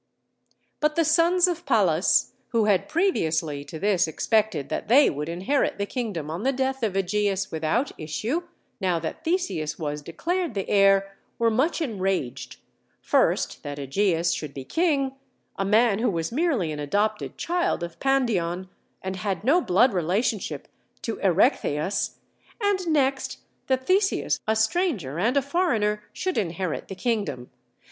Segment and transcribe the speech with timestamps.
[0.79, 5.77] But the sons of Pallas, who had previously to this expected that they would inherit
[5.77, 8.47] the kingdom on the death of Ægeus without issue,
[8.79, 12.57] now that Theseus was declared the heir, were much enraged,
[12.99, 15.13] first that Ægeus should be king,
[15.55, 18.69] a man who was merely an adopted child of Pandion,
[19.03, 20.67] and had no blood relationship
[21.03, 22.15] to Erechtheus,
[22.59, 23.37] and next
[23.67, 27.51] that Theseus, a stranger and a foreigner, should inherit the kingdom.